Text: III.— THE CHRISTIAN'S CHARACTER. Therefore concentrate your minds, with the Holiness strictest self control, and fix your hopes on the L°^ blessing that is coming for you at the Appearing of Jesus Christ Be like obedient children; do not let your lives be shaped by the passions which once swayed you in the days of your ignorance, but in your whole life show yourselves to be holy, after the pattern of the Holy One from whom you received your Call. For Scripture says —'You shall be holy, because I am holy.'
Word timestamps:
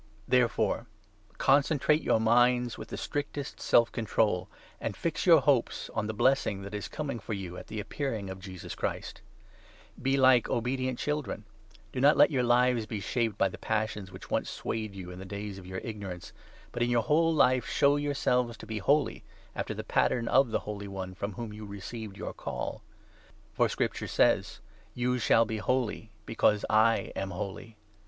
III.— 0.01 0.07
THE 0.07 0.09
CHRISTIAN'S 0.09 0.29
CHARACTER. 0.31 0.39
Therefore 0.39 0.87
concentrate 1.37 2.01
your 2.01 2.19
minds, 2.19 2.75
with 2.75 2.87
the 2.87 2.95
Holiness 2.95 3.03
strictest 3.03 3.61
self 3.61 3.91
control, 3.91 4.49
and 4.79 4.97
fix 4.97 5.27
your 5.27 5.41
hopes 5.41 5.91
on 5.93 6.07
the 6.07 6.13
L°^ 6.15 6.17
blessing 6.17 6.63
that 6.63 6.73
is 6.73 6.87
coming 6.87 7.19
for 7.19 7.33
you 7.33 7.55
at 7.55 7.67
the 7.67 7.79
Appearing 7.79 8.27
of 8.31 8.39
Jesus 8.39 8.73
Christ 8.73 9.21
Be 10.01 10.17
like 10.17 10.49
obedient 10.49 10.97
children; 10.97 11.45
do 11.91 12.01
not 12.01 12.17
let 12.17 12.31
your 12.31 12.41
lives 12.41 12.87
be 12.87 12.99
shaped 12.99 13.37
by 13.37 13.47
the 13.47 13.59
passions 13.59 14.11
which 14.11 14.31
once 14.31 14.49
swayed 14.49 14.95
you 14.95 15.11
in 15.11 15.19
the 15.19 15.23
days 15.23 15.59
of 15.59 15.67
your 15.67 15.77
ignorance, 15.83 16.33
but 16.71 16.81
in 16.81 16.89
your 16.89 17.03
whole 17.03 17.31
life 17.31 17.67
show 17.67 17.95
yourselves 17.95 18.57
to 18.57 18.65
be 18.65 18.79
holy, 18.79 19.23
after 19.55 19.75
the 19.75 19.83
pattern 19.83 20.27
of 20.27 20.49
the 20.49 20.61
Holy 20.61 20.87
One 20.87 21.13
from 21.13 21.33
whom 21.33 21.53
you 21.53 21.63
received 21.63 22.17
your 22.17 22.33
Call. 22.33 22.81
For 23.53 23.69
Scripture 23.69 24.07
says 24.07 24.61
—'You 24.95 25.19
shall 25.19 25.45
be 25.45 25.57
holy, 25.57 26.09
because 26.25 26.65
I 26.71 27.11
am 27.15 27.29
holy.' 27.29 27.77